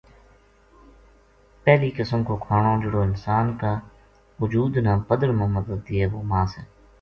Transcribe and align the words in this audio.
پہلی 1.63 1.89
قسم 1.97 2.23
کو 2.29 2.35
کھانو 2.45 2.71
جہڑو 2.83 3.01
انسان 3.01 3.55
کا 3.61 3.71
اُجود 4.41 4.73
نا 4.85 4.93
بدھن 5.07 5.31
ما 5.37 5.45
مدد 5.59 5.79
دیئے 5.89 6.05
وہ 6.11 6.23
ماس 6.31 6.57
ہے۔ 6.59 6.65